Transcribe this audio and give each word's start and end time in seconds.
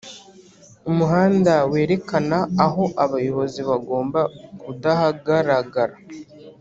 umuhanda 0.91 1.53
werekana 1.71 2.37
aho 2.65 2.83
abayobozi 3.03 3.59
bagomba 3.69 4.21
kudahagaragara 4.61 5.95